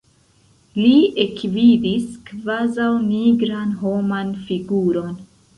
Li 0.77 0.93
ekvidis 1.23 2.07
kvazaŭ 2.31 2.89
nigran 3.11 3.79
homan 3.85 4.37
figuron. 4.49 5.17